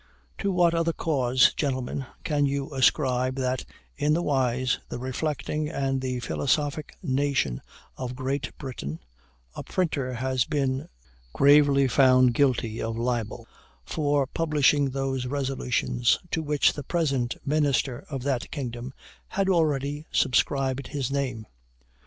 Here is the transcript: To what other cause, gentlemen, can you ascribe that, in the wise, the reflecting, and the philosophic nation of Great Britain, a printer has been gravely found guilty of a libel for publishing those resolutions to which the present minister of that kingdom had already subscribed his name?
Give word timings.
To 0.39 0.51
what 0.51 0.73
other 0.73 0.93
cause, 0.93 1.53
gentlemen, 1.53 2.07
can 2.23 2.47
you 2.47 2.73
ascribe 2.73 3.35
that, 3.35 3.65
in 3.95 4.15
the 4.15 4.23
wise, 4.23 4.79
the 4.89 4.97
reflecting, 4.97 5.69
and 5.69 6.01
the 6.01 6.19
philosophic 6.21 6.97
nation 7.03 7.61
of 7.97 8.15
Great 8.15 8.57
Britain, 8.57 8.97
a 9.55 9.61
printer 9.61 10.13
has 10.13 10.43
been 10.45 10.89
gravely 11.33 11.87
found 11.87 12.33
guilty 12.33 12.81
of 12.81 12.97
a 12.97 13.01
libel 13.03 13.47
for 13.85 14.25
publishing 14.25 14.89
those 14.89 15.27
resolutions 15.27 16.17
to 16.31 16.41
which 16.41 16.73
the 16.73 16.81
present 16.81 17.35
minister 17.45 18.03
of 18.09 18.23
that 18.23 18.49
kingdom 18.49 18.95
had 19.27 19.49
already 19.49 20.07
subscribed 20.11 20.87
his 20.87 21.11
name? 21.11 21.45